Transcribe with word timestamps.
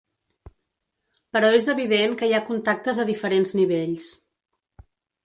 Però 1.35 1.51
és 1.57 1.67
evident 1.73 2.15
que 2.21 2.29
hi 2.29 2.33
ha 2.37 2.41
contactes 2.47 3.03
a 3.05 3.05
diferents 3.11 3.53
nivells. 3.61 4.09